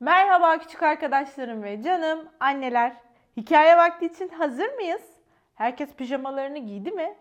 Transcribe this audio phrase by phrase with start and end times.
[0.00, 2.96] Merhaba küçük arkadaşlarım ve canım anneler.
[3.36, 5.02] Hikaye vakti için hazır mıyız?
[5.54, 7.16] Herkes pijamalarını giydi mi?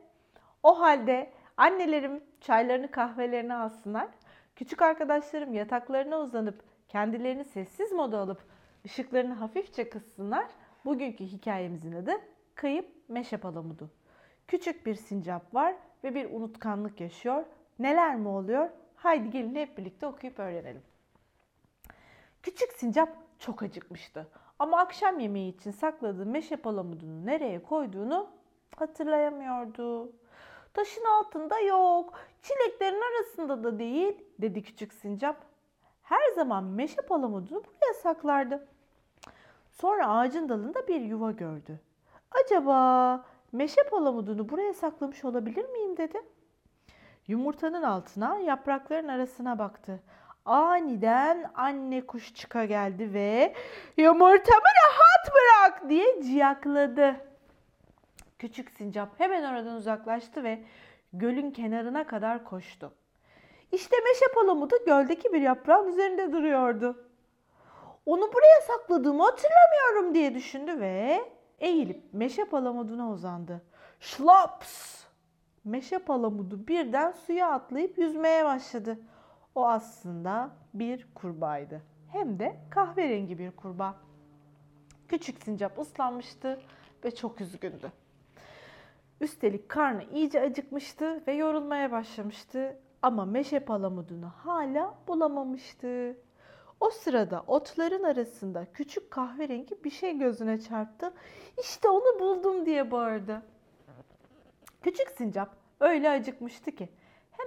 [0.64, 4.08] O halde annelerim çaylarını kahvelerini alsınlar.
[4.56, 8.42] Küçük arkadaşlarım yataklarına uzanıp kendilerini sessiz moda alıp
[8.86, 10.46] ışıklarını hafifçe kıssınlar.
[10.86, 12.12] Bugünkü hikayemizin adı
[12.56, 13.90] Kayıp Meşe Palamudu.
[14.48, 17.46] Küçük bir sincap var ve bir unutkanlık yaşıyor.
[17.80, 18.70] Neler mi oluyor?
[18.96, 20.82] Haydi gelin hep birlikte okuyup öğrenelim.
[22.48, 24.28] Küçük sincap çok acıkmıştı.
[24.60, 28.28] Ama akşam yemeği için sakladığı meşe palamudunu nereye koyduğunu
[28.76, 30.12] hatırlayamıyordu.
[30.74, 35.38] Taşın altında yok, çileklerin arasında da değil, dedi küçük sincap.
[36.02, 38.68] Her zaman meşe palamudunu buraya saklardı.
[39.72, 41.80] Sonra ağacın dalında bir yuva gördü.
[42.32, 46.22] Acaba meşe palamudunu buraya saklamış olabilir miyim dedi.
[47.28, 50.00] Yumurtanın altına, yaprakların arasına baktı.
[50.48, 53.54] Aniden anne kuş çıka geldi ve
[53.98, 57.16] yumurtamı rahat bırak diye ciyakladı.
[58.40, 60.64] Küçük sincap hemen oradan uzaklaştı ve
[61.14, 62.94] gölün kenarına kadar koştu.
[63.72, 67.06] İşte meşe palamudu göldeki bir yaprağın üzerinde duruyordu.
[68.06, 71.22] Onu buraya sakladığımı hatırlamıyorum diye düşündü ve
[71.60, 73.62] eğilip meşe palamuduna uzandı.
[74.00, 75.04] Şlaps!
[75.64, 79.00] Meşe palamudu birden suya atlayıp yüzmeye başladı.
[79.58, 81.82] O aslında bir kurbağaydı.
[82.12, 83.96] Hem de kahverengi bir kurbağa.
[85.08, 86.60] Küçük sincap ıslanmıştı
[87.04, 87.92] ve çok üzgündü.
[89.22, 96.18] Üstelik karnı iyice acıkmıştı ve yorulmaya başlamıştı ama meşe palamudunu hala bulamamıştı.
[96.80, 101.14] O sırada otların arasında küçük kahverengi bir şey gözüne çarptı.
[101.62, 103.42] İşte onu buldum diye bağırdı.
[104.82, 106.90] Küçük sincap öyle acıkmıştı ki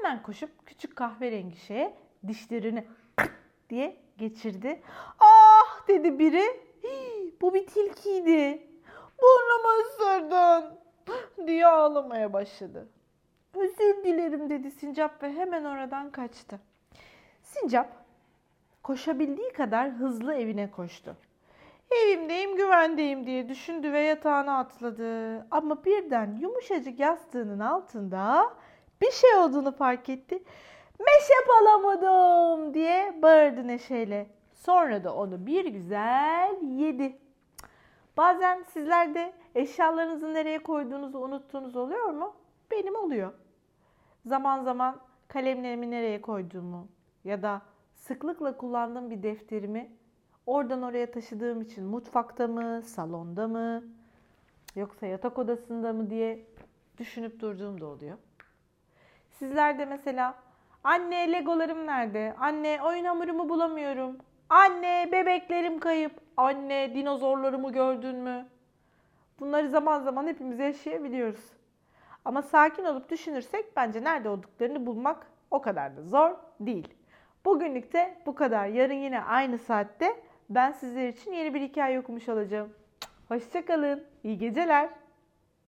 [0.02, 1.94] hemen koşup küçük kahverengi şeye
[2.28, 2.84] dişlerini
[3.70, 4.82] diye geçirdi.
[5.18, 6.60] Ah dedi biri.
[6.82, 8.66] "Hii, Bu bir tilkiydi.
[9.22, 10.78] Burnumu ısırdın
[11.46, 12.88] diye ağlamaya başladı.
[13.54, 16.60] Özür dilerim dedi sincap ve hemen oradan kaçtı.
[17.42, 17.88] Sincap
[18.82, 21.16] koşabildiği kadar hızlı evine koştu.
[21.90, 25.46] Evimdeyim, güvendeyim diye düşündü ve yatağına atladı.
[25.50, 28.54] Ama birden yumuşacık yastığının altında
[29.02, 30.42] bir şey olduğunu fark etti.
[30.98, 34.30] Meşe palamudum diye bağırdı neşeyle.
[34.54, 37.18] Sonra da onu bir güzel yedi.
[38.16, 42.34] Bazen sizler de eşyalarınızı nereye koyduğunuzu unuttuğunuz oluyor mu?
[42.70, 43.32] Benim oluyor.
[44.26, 46.88] Zaman zaman kalemlerimi nereye koyduğumu
[47.24, 47.62] ya da
[47.94, 49.90] sıklıkla kullandığım bir defterimi
[50.46, 53.84] oradan oraya taşıdığım için mutfakta mı, salonda mı
[54.76, 56.46] yoksa yatak odasında mı diye
[56.98, 58.18] düşünüp durduğum da oluyor.
[59.40, 60.34] Sizler de mesela
[60.84, 62.34] anne legolarım nerede?
[62.40, 64.16] Anne oyun hamurumu bulamıyorum.
[64.48, 66.12] Anne bebeklerim kayıp.
[66.36, 68.46] Anne dinozorlarımı gördün mü?
[69.40, 71.52] Bunları zaman zaman hepimiz yaşayabiliyoruz.
[72.24, 76.30] Ama sakin olup düşünürsek bence nerede olduklarını bulmak o kadar da zor
[76.60, 76.94] değil.
[77.44, 78.66] Bugünlük de bu kadar.
[78.66, 80.16] Yarın yine aynı saatte
[80.50, 82.72] ben sizler için yeni bir hikaye okumuş olacağım.
[83.28, 84.04] Hoşçakalın.
[84.24, 84.99] İyi geceler.